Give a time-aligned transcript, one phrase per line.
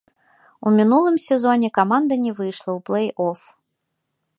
[0.69, 3.39] У мінулым сезоне каманда не выйшла ў плэй-оф.